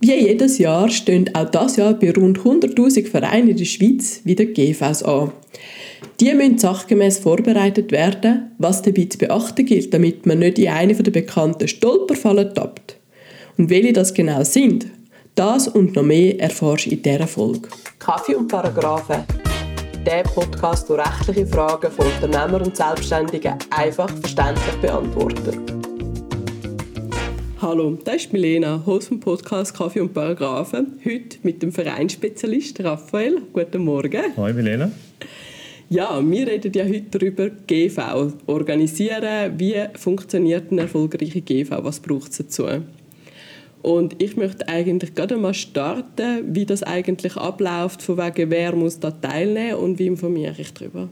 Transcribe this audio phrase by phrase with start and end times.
[0.00, 4.44] Wie jedes Jahr stehen auch das Jahr bei rund 100.000 Vereinen in der Schweiz wieder
[4.44, 5.32] GVs an.
[6.20, 10.94] Die müssen sachgemäß vorbereitet werden, was dabei zu beachten gilt, damit man nicht in eine
[10.94, 12.96] der bekannten Stolperfallen tappt.
[13.56, 14.86] Und welche das genau sind,
[15.34, 17.68] das und noch mehr erfährst du in dieser Folge.
[17.98, 19.24] Kaffee und Paragraphen.
[20.06, 25.58] Der Podcast, der rechtliche Fragen von Unternehmern und Selbstständigen einfach verständlich beantwortet.
[27.60, 31.00] Hallo, das ist Milena, Host vom Podcast Kaffee und Paragraphen.
[31.04, 33.42] Heute mit dem Vereinsspezialist Raphael.
[33.52, 34.22] Guten Morgen.
[34.36, 34.92] Hallo Milena.
[35.90, 39.58] Ja, wir reden ja heute darüber, GV organisieren.
[39.58, 41.82] Wie funktioniert eine erfolgreiche GV?
[41.82, 42.66] Was braucht es dazu?
[43.82, 49.00] Und ich möchte eigentlich gerade mal starten, wie das eigentlich abläuft, von wegen wer muss
[49.00, 51.08] da teilnehmen und wie informiere ich darüber.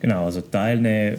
[0.00, 1.18] Genau, also teilnehmen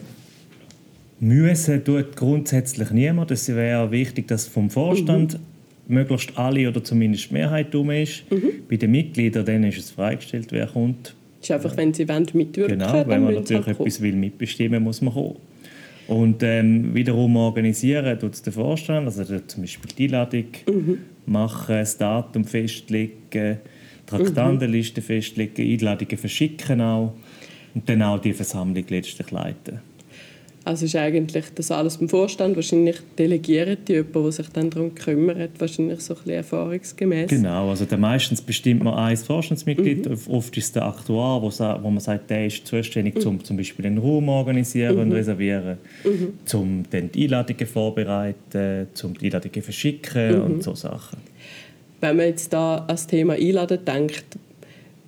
[1.22, 3.32] müssen tut grundsätzlich niemand.
[3.32, 5.96] Es wäre wichtig, dass vom Vorstand mhm.
[5.96, 8.30] möglichst alle oder zumindest die Mehrheit um ist.
[8.30, 8.52] Mhm.
[8.70, 11.16] Bei den Mitgliedern dann ist es freigestellt, wer kommt.
[11.40, 15.02] Das ist einfach, wenn sie mitwirken Genau, wenn man natürlich halt etwas will mitbestimmen muss
[15.02, 15.38] man kommen.
[16.08, 20.98] Und ähm, wiederum organisieren tut es der Vorstand, also zum Beispiel die Einladung mhm.
[21.26, 23.60] machen, das Datum festlegen,
[24.08, 25.06] Traktandenliste mhm.
[25.06, 27.14] festlegen, Einladungen verschicken auch
[27.74, 29.80] und dann auch die Versammlung letztlich leiten.
[30.64, 32.56] Also ist eigentlich das alles beim Vorstand.
[32.56, 37.30] Wahrscheinlich delegieren die jemanden, der sich dann darum kümmert, wahrscheinlich so ein bisschen erfahrungsgemäß.
[37.30, 40.08] Genau, also dann meistens bestimmt man ein Vorstandsmitglied.
[40.08, 40.18] Mhm.
[40.28, 43.28] Oft ist es der Aktuar, wo, wo man sagt, der ist zuständig, mhm.
[43.28, 45.02] um zum Beispiel den Raum organisieren mhm.
[45.02, 46.34] und reservieren, mhm.
[46.54, 50.44] um dann die Einladungen vorbereiten, um die Einladungen verschicken mhm.
[50.44, 51.18] und so Sachen.
[52.02, 54.26] Wenn man jetzt da an das Thema Einladen denkt,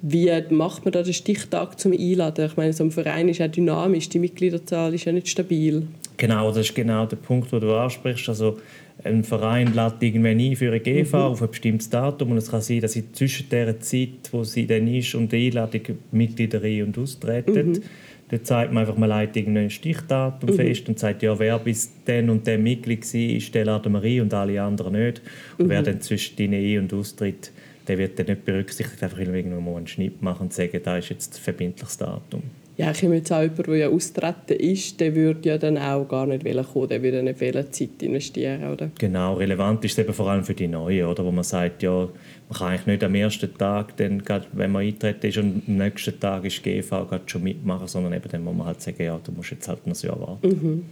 [0.06, 2.46] wie macht man da den Stichtag zum Einladen?
[2.46, 5.88] Ich meine, so ein Verein ist ja dynamisch, die Mitgliederzahl ist ja nicht stabil.
[6.18, 8.28] Genau, das ist genau der Punkt, den du ansprichst.
[8.28, 8.58] Also
[9.06, 11.24] ein Verein lädt irgendwann ein für eine GV mhm.
[11.24, 14.68] auf ein bestimmtes Datum und es kann sein, dass sie zwischen der Zeit, wo sie
[14.68, 15.81] dann ist und der Einladung
[16.12, 17.70] Mitglieder ein- und austreten.
[17.70, 17.81] Mhm.
[18.30, 20.56] Dann zeigt man einfach, man legt ein Stichdatum mhm.
[20.56, 24.22] fest und sagt, ja, wer bis dann und dann Mitglied war, der laden wir ein
[24.22, 25.22] und alle anderen nicht.
[25.58, 25.85] Und wer mhm.
[25.85, 27.53] dann zwischen den Ein- und Austritt
[27.88, 31.10] der wird dann nicht berücksichtigt, einfach irgendwo mal einen Schnitt machen und sagen, da ist
[31.10, 32.44] jetzt ein verbindliches Datum.
[32.76, 36.08] Ja, ich meine jetzt auch jemand, der ja austreten ist, der würde ja dann auch
[36.08, 38.90] gar nicht kommen, der würde nicht viel Zeit investieren, oder?
[38.98, 41.24] Genau, relevant ist es eben vor allem für die Neuen, oder?
[41.24, 44.24] wo man sagt, ja, man kann eigentlich nicht am ersten Tag, dann,
[44.54, 48.44] wenn man eintreten ist und am nächsten Tag ist GV schon mitmachen, sondern eben dann
[48.44, 50.48] muss man halt sagen, ja, du musst jetzt halt noch Jahr warten.
[50.48, 50.86] Mhm.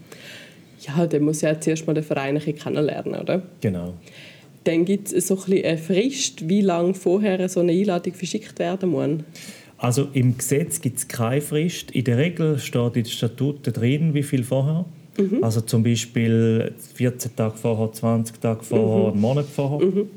[0.81, 3.41] Ja, dann muss ja zuerst mal den Verein kennenlernen, oder?
[3.59, 3.95] Genau
[4.63, 8.91] dann gibt es so ein eine Frist, wie lange vorher so eine Einladung verschickt werden
[8.91, 9.09] muss.
[9.77, 11.91] Also im Gesetz gibt es keine Frist.
[11.91, 14.85] In der Regel steht in den Statuten drin, wie viel vorher.
[15.17, 15.43] Mhm.
[15.43, 19.13] Also zum Beispiel 14 Tage vorher, 20 Tage vorher, mhm.
[19.13, 19.87] einen Monat vorher.
[19.87, 20.09] Mhm.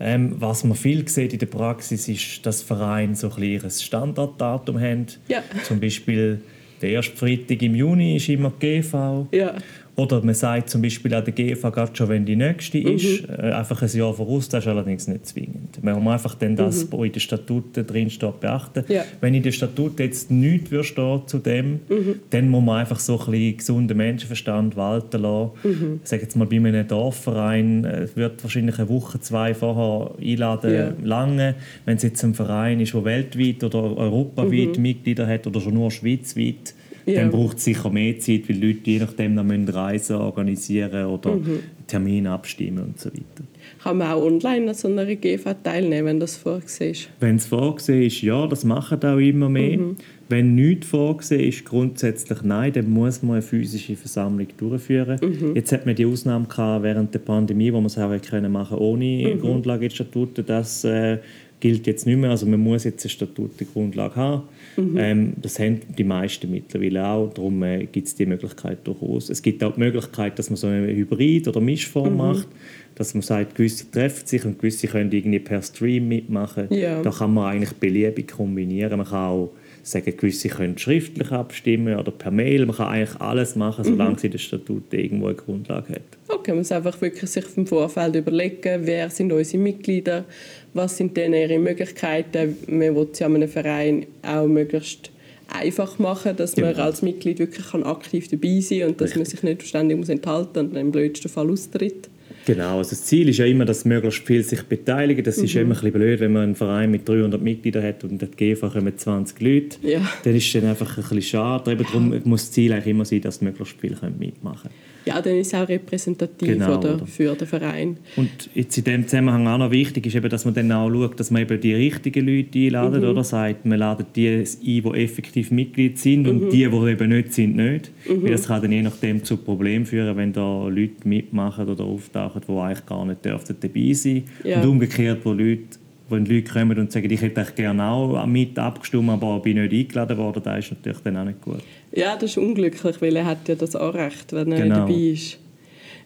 [0.00, 4.78] Ähm, was man viel sieht in der Praxis ist, dass Vereine so ein, ein Standarddatum
[4.78, 5.06] haben.
[5.28, 5.42] Ja.
[5.62, 6.40] Zum Beispiel
[6.82, 9.28] der erste Freitag im Juni ist immer GV.
[9.32, 9.54] Ja.
[9.96, 12.96] Oder man sagt zum Beispiel an der GFA gerade schon, wenn die nächste mhm.
[12.96, 15.82] ist, äh, einfach ein Jahr voraus, das ist allerdings nicht zwingend.
[15.82, 16.92] Man muss einfach dann das, mhm.
[16.92, 18.84] was in den Statuten drin steht, beachten.
[18.88, 19.04] Ja.
[19.20, 22.20] Wenn in den Statuten jetzt nichts stehen zu dem, mhm.
[22.30, 25.50] dann muss man einfach so ein bisschen gesunden Menschenverstand walten lassen.
[25.62, 26.00] Mhm.
[26.02, 30.74] Ich sage jetzt mal, bei einem Dorfverein äh, wird wahrscheinlich eine Woche, zwei vorher einladen
[30.74, 30.92] ja.
[31.02, 31.54] lange.
[31.84, 34.82] Wenn es jetzt ein Verein ist, der weltweit oder europaweit mhm.
[34.82, 36.74] Mitglieder hat oder schon nur schweizweit,
[37.06, 37.20] ja.
[37.20, 41.60] dann braucht es sicher mehr Zeit, weil Leute je nachdem noch Reisen organisieren oder mhm.
[41.86, 43.44] Termine abstimmen und so weiter.
[43.82, 47.08] Kann man auch online an so einer GV teilnehmen, wenn das vorgesehen ist?
[47.20, 49.78] Wenn es vorgesehen ist, ja, das machen auch immer mehr.
[49.78, 49.96] Mhm.
[50.28, 55.20] Wenn nichts vorgesehen ist, grundsätzlich nein, dann muss man eine physische Versammlung durchführen.
[55.22, 55.54] Mhm.
[55.54, 58.78] Jetzt hat man die Ausnahme gehabt während der Pandemie, wo man es auch können machen
[58.78, 59.40] ohne mhm.
[59.40, 60.46] Grundlage in Statuten.
[60.46, 61.18] Das äh,
[61.60, 62.30] gilt jetzt nicht mehr.
[62.30, 64.42] Also man muss jetzt eine Statutengrundlage haben.
[64.76, 64.96] Mhm.
[64.98, 67.32] Ähm, das haben die meisten mittlerweile auch.
[67.32, 69.30] Darum äh, gibt es die Möglichkeit durchaus.
[69.30, 72.18] Es gibt auch die Möglichkeit, dass man so eine Hybrid- oder Mischform mhm.
[72.18, 72.48] macht.
[72.94, 76.68] Dass man sagt, gewisse treffen sich und gewisse können irgendwie per Stream mitmachen.
[76.70, 77.02] Ja.
[77.02, 78.98] Da kann man eigentlich beliebig kombinieren.
[78.98, 79.50] Man kann auch
[79.86, 82.66] sagen, gewisse können schriftlich abstimmen oder per Mail.
[82.66, 84.18] Man kann eigentlich alles machen, solange mhm.
[84.18, 86.02] sie das Statut irgendwo eine Grundlage hat.
[86.28, 90.24] Okay, man muss einfach wirklich sich vom Vorfeld überlegen, wer sind unsere Mitglieder,
[90.72, 92.56] was sind denn ihre Möglichkeiten.
[92.66, 95.10] Man will es ja einem Verein auch möglichst
[95.48, 96.68] einfach machen, dass genau.
[96.68, 99.16] man als Mitglied wirklich aktiv dabei sein kann und dass Richtig.
[99.16, 102.08] man sich nicht ständig muss enthalten und im blödsten Fall austritt.
[102.46, 105.24] Genau, also das Ziel ist ja immer, dass möglichst viele sich beteiligen.
[105.24, 105.44] Das mhm.
[105.44, 108.18] ist immer ein bisschen blöd, wenn man einen Verein mit 300 Mitgliedern hat und in
[108.18, 109.78] der GV kommen 20 Leute.
[109.82, 110.00] Ja.
[110.24, 111.72] Dann ist es dann einfach ein bisschen schade.
[111.72, 114.93] Eben darum muss das Ziel eigentlich immer sein, dass möglichst viele mitmachen können.
[115.06, 117.06] Ja, dann ist es auch repräsentativ Genau, oder, oder?
[117.06, 117.96] für den Verein.
[118.16, 121.20] Und jetzt in dem Zusammenhang auch noch wichtig ist eben, dass man dann auch schaut,
[121.20, 123.08] dass man eben die richtigen Leute einladet, Mhm.
[123.10, 123.24] oder?
[123.24, 126.28] Sagt, man ladet die ein, die effektiv Mitglied sind Mhm.
[126.28, 127.90] und die, die eben nicht sind, nicht.
[128.08, 132.40] Weil das kann dann je nachdem zu Problemen führen, wenn da Leute mitmachen oder auftauchen,
[132.48, 134.60] die eigentlich gar nicht dürften dabei sein Ja.
[134.62, 135.62] Und umgekehrt, wo Leute
[136.10, 139.72] wenn Leute kommen und sagen, ich hätte eigentlich gerne auch mit abgestimmt, aber bin nicht
[139.72, 141.60] eingeladen worden, das ist natürlich dann auch nicht gut.
[141.92, 144.74] Ja, das ist unglücklich, weil er hat ja das Anrecht, wenn er Genau.
[144.80, 145.38] dabei ist.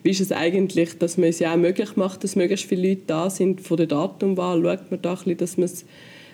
[0.04, 3.02] Wie ist es eigentlich, dass man es ja auch möglich macht, dass möglichst viele Leute
[3.08, 4.62] da sind von der Datumwahl?
[4.62, 5.84] Schaut man da ein bisschen, dass man es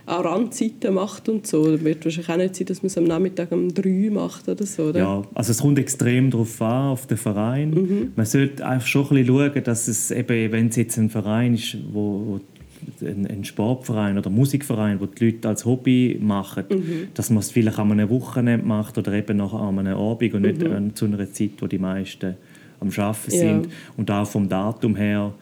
[0.07, 1.67] an Randzeiten macht und so?
[1.73, 4.67] Es wird wahrscheinlich auch nicht sein, dass man es am Nachmittag um drei macht oder
[4.67, 4.99] so, oder?
[4.99, 7.71] Ja, also es kommt extrem darauf an, auf den Verein.
[7.71, 8.13] Mhm.
[8.15, 11.55] Man sollte einfach schon ein bisschen schauen, dass es eben, wenn es jetzt ein Verein
[11.55, 12.41] ist, wo, wo
[13.01, 17.09] ein, ein Sportverein oder Musikverein, wo die Leute als Hobby machen, Mhm.
[17.15, 20.43] dass man es vielleicht an einem Wochenende macht oder eben noch an einem Abend und
[20.43, 20.95] nicht Mhm.
[20.95, 22.35] zu einer Zeit, wo die meisten
[22.81, 23.39] am Arbeiten Ja.
[23.39, 23.69] sind.
[23.97, 25.33] Und auch vom Datum her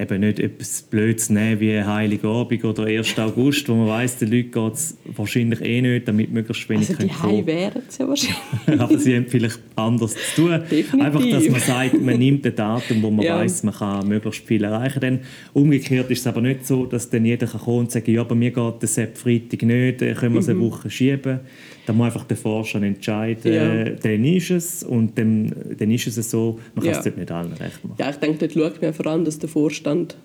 [0.00, 3.18] eben nicht etwas Blödes nehmen wie Heiligabend oder 1.
[3.18, 7.02] August, wo man weiß, den Leuten geht es wahrscheinlich eh nicht, damit möglichst wenig also
[7.02, 7.46] die können kommen.
[7.46, 8.36] Wären es ja wahrscheinlich.
[8.80, 10.50] aber sie haben vielleicht anders zu tun.
[10.70, 10.94] Definitiv.
[11.00, 13.38] Einfach, dass man sagt, man nimmt ein Datum, wo man Ja.
[13.38, 15.00] weiß, man kann möglichst viel erreichen.
[15.00, 15.20] Dann
[15.52, 18.34] umgekehrt ist es aber nicht so, dass dann jeder kann kommen und sagen, ja, bei
[18.34, 20.52] mir geht der Sepp Freitag nicht, dann können wir es Mhm.
[20.54, 21.40] eine Woche schieben.
[21.86, 23.84] Da muss einfach der Vorstand entscheiden, Ja.
[23.84, 26.60] dann ist es und dann, dann ist es so.
[26.74, 26.98] Man kann Ja.
[26.98, 27.96] es dort nicht allen recht machen.
[27.98, 29.48] Ja, ich denke, dort schaut man einfach an, dass der
[29.90, 30.16] Vorstand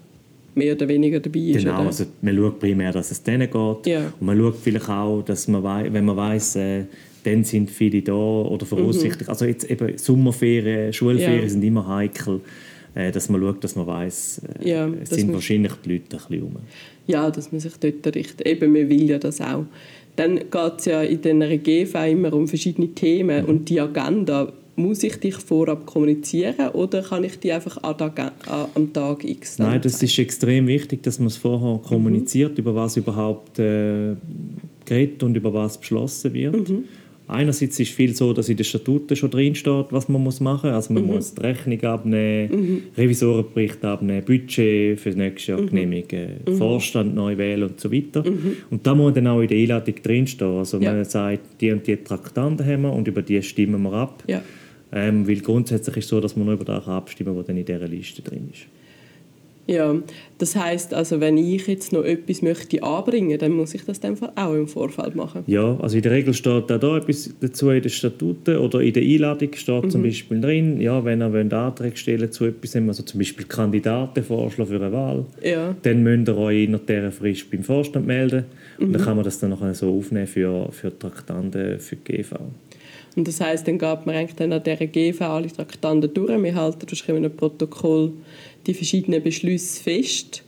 [0.55, 1.57] mehr oder weniger dabei ist.
[1.59, 1.87] Genau, oder?
[1.87, 3.87] also man schaut primär, dass es denen geht.
[3.87, 4.13] Ja.
[4.19, 6.83] Und man schaut vielleicht auch, dass man wei- wenn man weiß, äh,
[7.23, 9.27] dann sind viele da oder voraussichtlich.
[9.27, 11.49] Also jetzt eben Sommerferien, Schulferien Ja.
[11.49, 12.39] sind immer heikel,
[12.93, 16.17] äh, dass man schaut, dass man weiß, äh, Ja, es sind wahrscheinlich die Leute ein
[16.27, 16.55] bisschen rum.
[17.07, 18.47] Ja, dass man sich dort richtet.
[18.47, 19.65] Eben, man will ja das auch.
[20.15, 23.49] Dann geht es ja in den GV immer um verschiedene Themen Mhm.
[23.49, 28.31] und die Agenda, muss ich dich vorab kommunizieren oder kann ich die einfach an Agen-
[28.47, 32.75] an- am Tag X Nein, das ist extrem wichtig, dass man es vorher kommuniziert, über
[32.75, 34.15] was überhaupt äh,
[34.85, 36.55] geredet und über was beschlossen wird.
[37.27, 40.69] Einerseits ist viel so, dass in den Statuten schon drin steht, was man muss machen
[40.69, 40.75] muss.
[40.75, 47.15] Also man muss die Rechnung abnehmen, Revisorenbericht abnehmen, Budget für das nächste Jahr genehmigen, Vorstand
[47.15, 48.23] neu wählen und so weiter.
[48.69, 50.51] Und da muss dann auch in der Einladung drinstehen.
[50.57, 50.93] Also Ja.
[50.93, 54.23] man sagt, die und die Traktanten haben wir und über die stimmen wir ab.
[54.27, 54.43] Ja.
[54.95, 57.57] Ähm, weil grundsätzlich ist es so, dass man nur über das abstimmen kann, was dann
[57.57, 58.61] in dieser Liste drin ist.
[59.67, 59.95] Ja,
[60.37, 64.15] das heißt also, wenn ich jetzt noch etwas möchte anbringen, dann muss ich das dann
[64.35, 65.43] auch im Vorfeld machen.
[65.47, 68.93] Ja, also in der Regel steht auch da etwas dazu in den Statuten oder in
[68.93, 73.01] der Einladung steht zum Beispiel drin, ja, wenn ihr wollt Anträge stellen zu etwas, also
[73.01, 75.75] zum Beispiel Kandidaten vorschlagen für eine Wahl, Ja.
[75.81, 78.45] dann müsst ihr euch innerhalb dieser Frist beim Vorstand melden
[78.77, 82.35] und dann kann man das dann nachher so aufnehmen für, für Traktanten für die GV.
[83.15, 86.43] Und das heißt, dann geht man eigentlich dann an dieser GV alle Traktanten durch.
[86.43, 88.11] Wir halten wahrscheinlich in einem Protokoll
[88.67, 90.43] die verschiedenen Beschlüsse fest.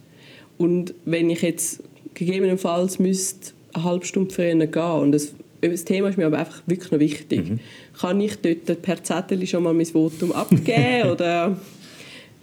[0.57, 1.83] Und wenn ich jetzt
[2.13, 6.61] gegebenenfalls müsste eine halbe Stunde früher gehen und das, das Thema ist mir aber einfach
[6.65, 7.59] wirklich noch wichtig,
[7.99, 11.57] kann ich dort per Zettel schon mal mein Votum abgeben oder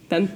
[0.09, 0.29] dann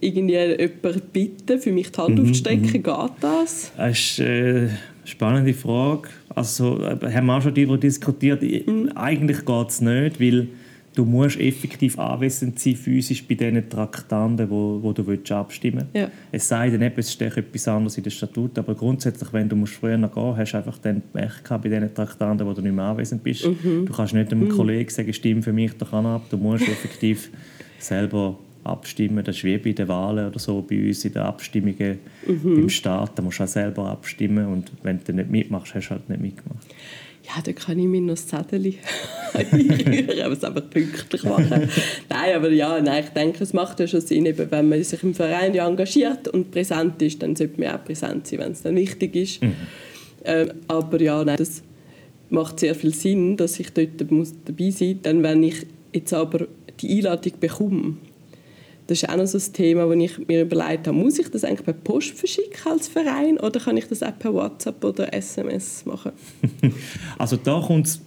[0.00, 2.82] irgendwie jemanden bitten, für mich die Hand aufzustrecken?
[2.82, 2.86] Geht
[3.20, 3.72] das?
[3.76, 6.08] Das ist äh, eine spannende Frage.
[6.36, 8.42] Also, äh, haben wir auch schon darüber diskutiert.
[8.42, 10.48] Ich- Eigentlich geht es nicht, weil
[10.94, 16.08] du musst effektiv anwesend sein, physisch bei diesen Traktanten, wo, wo du willst abstimmen Ja.
[16.32, 19.74] Es sei denn, es steht etwas anderes in den Statuten, aber grundsätzlich, wenn du musst
[19.74, 22.74] früher noch gehen hast du einfach dann Pech gehabt bei diesen Traktanten, wo du nicht
[22.74, 23.44] mehr anwesend bist.
[23.86, 26.22] Du kannst nicht einem Kollegen sagen, stimm für mich doch an ab.
[26.30, 27.30] Du musst effektiv
[27.78, 29.24] selber abstimmen.
[29.24, 33.18] Das ist wie bei den Wahlen oder so, bei uns in den Abstimmungen beim Staat.
[33.18, 36.20] Da musst du auch selber abstimmen und wenn du nicht mitmachst, hast du halt nicht
[36.20, 36.66] mitgemacht.
[37.26, 38.74] Ja, da kann ich mir noch das Zettel
[39.34, 41.68] einrühren, aber es einfach pünktlich machen.
[42.08, 45.02] nein, aber ja, nein, ich denke, es macht ja schon Sinn, eben, wenn man sich
[45.02, 48.62] im Verein ja engagiert und präsent ist, dann sollte man auch präsent sein, wenn es
[48.62, 49.40] dann wichtig ist.
[50.24, 51.62] Ähm, aber ja, nein, das
[52.30, 55.02] macht sehr viel Sinn, dass ich dort muss dabei sein muss.
[55.02, 56.46] Dann, wenn ich jetzt aber
[56.80, 57.96] die Einladung bekomme,
[58.86, 61.42] das ist auch noch so ein Thema, wo ich mir überlegt habe, muss ich das
[61.44, 65.84] eigentlich per Post verschicken als Verein oder kann ich das auch per WhatsApp oder SMS
[65.86, 66.12] machen?
[67.18, 68.00] Also da kommt es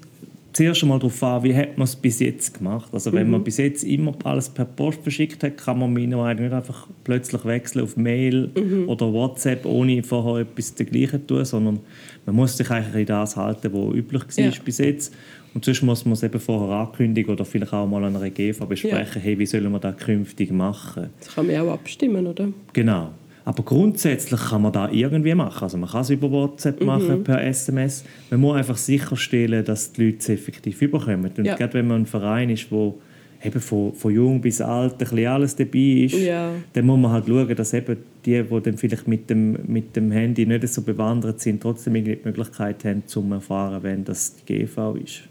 [0.53, 2.89] zuerst einmal darauf an, wie hat man es bis jetzt gemacht.
[2.91, 6.43] Also wenn man bis jetzt immer alles per Post verschickt hat, kann man meine Meinung
[6.43, 8.49] nicht einfach plötzlich wechseln auf Mail
[8.87, 11.79] oder WhatsApp, ohne vorher etwas dergleichen zu tun, sondern
[12.25, 14.51] man muss sich eigentlich in das halten, was üblich war Ja.
[14.65, 15.13] bis jetzt.
[15.53, 18.65] Und sonst muss man es eben vorher ankündigen oder vielleicht auch mal an einer GV
[18.65, 21.09] besprechen, hey, wie sollen wir das künftig machen.
[21.19, 22.49] Das kann man ja auch abstimmen, oder?
[22.73, 23.09] Genau.
[23.45, 25.63] Aber grundsätzlich kann man da irgendwie machen.
[25.63, 28.03] Also man kann es über WhatsApp machen, per SMS.
[28.29, 31.31] Man muss einfach sicherstellen, dass die Leute es effektiv überkommen.
[31.35, 31.55] Und Ja.
[31.55, 32.99] gerade wenn man ein Verein ist, wo
[33.43, 36.51] eben von, von jung bis alt ein bisschen alles dabei ist, Ja.
[36.73, 40.11] dann muss man halt schauen, dass eben die, die dann vielleicht mit dem, mit dem
[40.11, 44.45] Handy nicht so bewandert sind, trotzdem irgendwie die Möglichkeit haben, zu erfahren, wenn das die
[44.65, 45.21] GV ist.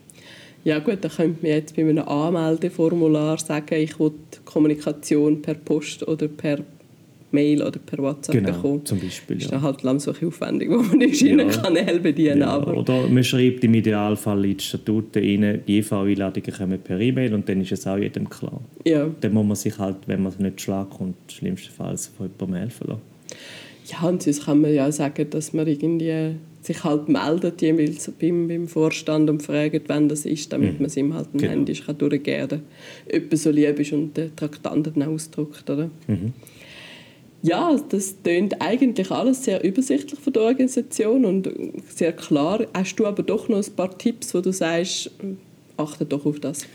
[0.68, 4.12] Ja gut, da könnte man jetzt bei einem Anmeldeformular sagen, ich will
[4.44, 6.58] Kommunikation per Post oder per
[7.30, 8.86] Mail oder per WhatsApp Genau, bekommen.
[8.86, 9.36] zum Beispiel.
[9.36, 9.56] Das ist Ja.
[9.58, 11.56] dann halt langsam so aufwendig, wo man die verschiedenen Ja.
[11.58, 16.52] Kanäle bedienen Ja, aber oder man schreibt im Idealfall in die Statuten rein, die EV-Einladungen
[16.52, 18.60] kommen per E-Mail und dann ist es auch jedem klar.
[18.84, 19.08] ja.
[19.20, 23.02] Dann muss man sich halt, wenn man nicht schlag kommt, schlimmstenfalls von jemandem helfen lassen.
[23.90, 28.48] ja, und sonst kann man ja sagen, dass man irgendwie sich halt meldet jeweils beim,
[28.48, 31.50] beim Vorstand und fragt, wann das ist, damit man es ihm halt Genau.
[31.50, 32.62] Handy kann durchgeben kann.
[33.10, 35.90] Jemand so lieb ist und den Traktanten ausdruckt, oder?
[36.06, 36.32] Mhm.
[37.40, 41.48] Ja, das tönt eigentlich alles sehr übersichtlich von der Organisation und
[41.88, 42.66] sehr klar.
[42.74, 45.10] Hast du aber doch noch ein paar Tipps, wo du sagst,
[45.76, 46.66] achte doch auf das?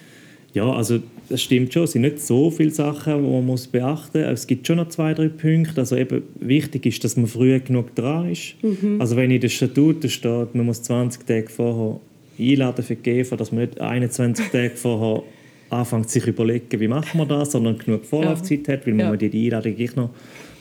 [0.53, 1.83] Ja, also das stimmt schon.
[1.86, 4.29] Es sind nicht so viele Sachen, die man muss beachten muss.
[4.41, 5.81] Es gibt schon noch zwei, drei Punkte.
[5.81, 8.55] Also eben wichtig ist, dass man früh genug dran ist.
[9.00, 12.00] Also wenn in den Statuten steht, man muss 20 Tage vorher
[12.39, 15.24] einladen für die GEFA, dass man nicht 21 Tage vorher
[15.69, 19.10] anfängt, sich zu überlegen, wie machen wir das, sondern genug Vorlaufzeit hat, weil Ja.
[19.10, 20.10] man die Einladung gleich noch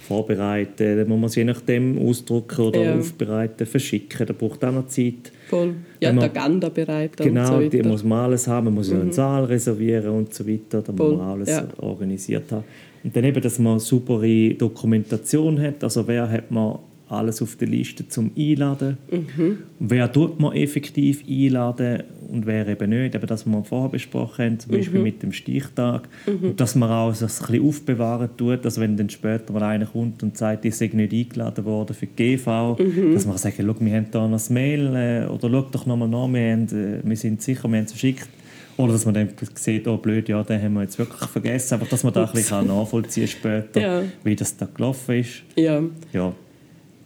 [0.03, 0.97] vorbereiten.
[0.99, 2.99] Dann muss man sie je nachdem ausdrucken oder Ja.
[2.99, 4.27] aufbereiten, verschicken.
[4.27, 5.33] Da braucht auch noch Zeit.
[5.49, 5.75] Voll.
[6.01, 7.69] Ja, Wenn die man- Agenda bereit und Genau, so weiter.
[7.71, 8.65] die muss man alles haben.
[8.67, 10.83] Man muss ja einen Saal reservieren und so weiter.
[10.83, 11.67] Da muss man alles ja.
[11.79, 12.65] organisiert haben.
[13.05, 15.83] Und dann eben, dass man saubere Dokumentation hat.
[15.83, 16.79] Also wer hat man
[17.13, 18.99] alles auf der Liste zum Einladen?
[19.11, 19.59] Mhm.
[19.79, 23.15] Wer tut man effektiv einladen und wer eben nicht?
[23.15, 25.05] Eben, dass wir vorher besprochen haben, zum Beispiel Mhm.
[25.05, 26.09] mit dem Stichtag.
[26.27, 29.87] Und dass man auch das ein bisschen aufbewahren tut, dass wenn dann später mal einer
[29.87, 33.15] kommt und sagt, ich sei nicht eingeladen worden für die GV, Mhm.
[33.15, 36.09] dass man sagt, schau, wir haben da noch das Mail äh, oder schau doch nochmal
[36.09, 38.29] nach, wir, haben, äh, wir sind sicher, wir haben es verschickt.
[38.79, 41.75] Oder dass man dann sieht, oh blöd, ja, den haben wir jetzt wirklich vergessen.
[41.75, 44.03] Aber dass man da ein bisschen nachvollziehen kann später, Ja.
[44.25, 45.43] wie das da gelaufen ist.
[45.57, 45.83] Ja,
[46.15, 46.33] Ja,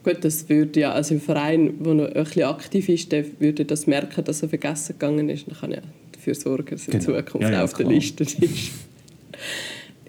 [0.06, 3.64] gut, das würde ja, also im Verein, der noch ein bisschen aktiv ist, der würde
[3.64, 5.46] das merken, dass er vergessen gegangen ist.
[5.48, 5.82] Dann kann er
[6.12, 7.20] dafür sorgen, dass er in Genau.
[7.20, 7.92] Zukunft Ja, ja, auf der klar.
[7.92, 8.38] Liste ist.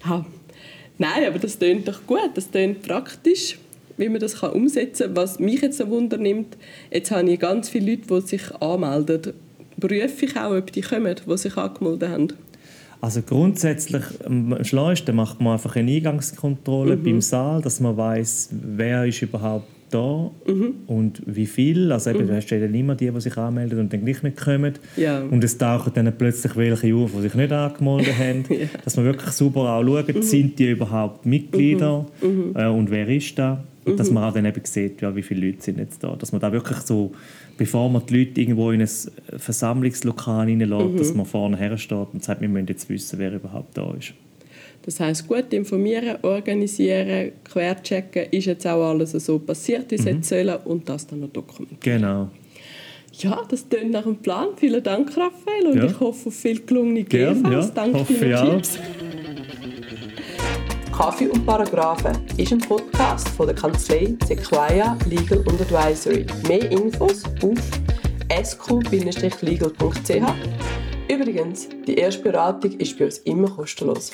[0.06, 0.26] ja.
[1.00, 3.58] Nein, aber das tönt doch gut, das tönt praktisch,
[3.98, 5.16] wie man das kann umsetzen kann.
[5.16, 6.58] Was mich jetzt ein Wunder nimmt,
[6.92, 9.34] jetzt habe ich ganz viele Leute, die sich anmelden.
[9.80, 12.28] Prüfe ich auch, ob die kommen, die sich angemeldet haben.
[13.00, 19.06] Also grundsätzlich am schlauesten macht man einfach eine Eingangskontrolle beim Saal, dass man weiß, wer
[19.06, 20.32] ist überhaupt da
[20.88, 21.92] und wie viel.
[21.92, 24.38] Also eben, du hast ja dann immer die, die sich anmelden und dann gleich nicht
[24.38, 24.74] kommen.
[24.96, 25.22] Ja.
[25.22, 28.44] Und es tauchen dann plötzlich welche auf, die sich nicht angemeldet haben.
[28.84, 32.06] Dass man wirklich sauber auch schaut, sind die überhaupt Mitglieder
[32.56, 33.64] äh, und wer ist da.
[33.86, 36.14] Und dass man auch dann eben sieht, ja, wie viele Leute sind jetzt da.
[36.16, 37.14] Dass man da wirklich so,
[37.58, 38.90] bevor man die Leute irgendwo in ein
[39.38, 43.78] Versammlungslokal reinlässt, dass man vorne her steht und sagt, wir müssen jetzt wissen, wer überhaupt
[43.78, 44.14] da ist.
[44.88, 50.30] Das heißt gut informieren, organisieren, querchecken, ist jetzt auch alles so passiert, wie es jetzt
[50.30, 51.80] sollen und das dann noch dokumentieren.
[52.02, 52.30] Genau.
[53.20, 54.48] Ja, das klingt nach einem Plan.
[54.56, 55.86] Vielen Dank, Raphael, und Ja.
[55.88, 57.52] ich hoffe auf viel gelungene Gern, GVs.
[57.68, 57.72] ja.
[57.76, 58.54] Danke Hoffe für die ich auch.
[58.54, 58.80] Tipps.
[60.96, 66.26] Kaffee und Paragraphen ist ein Podcast von der Kanzlei Sequoia Legal und Advisory.
[66.48, 67.60] Mehr Infos auf
[68.42, 70.34] sq-legal.ch.
[71.10, 74.12] Übrigens, die erste Beratung ist bei uns immer kostenlos.